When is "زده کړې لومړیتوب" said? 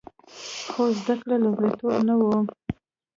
0.99-1.95